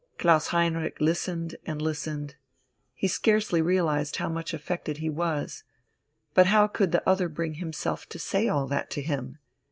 [0.17, 2.35] Klaus Heinrich listened and listened.
[2.95, 5.63] He scarcely realized how much affected he was.
[6.33, 9.37] But how could the other bring himself to say all that to him?